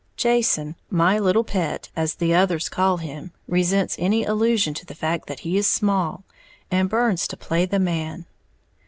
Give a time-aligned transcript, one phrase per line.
[0.17, 5.27] _Jason, my "little pet" as the others call him, resents any allusion to the fact
[5.27, 6.23] that he is small,
[6.71, 8.25] and burns to play the man.